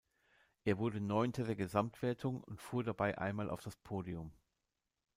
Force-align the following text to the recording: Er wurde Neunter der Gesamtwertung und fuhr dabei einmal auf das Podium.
Er 0.63 0.79
wurde 0.79 0.99
Neunter 0.99 1.43
der 1.43 1.55
Gesamtwertung 1.55 2.43
und 2.43 2.59
fuhr 2.59 2.83
dabei 2.83 3.19
einmal 3.19 3.51
auf 3.51 3.61
das 3.61 3.75
Podium. 3.77 4.31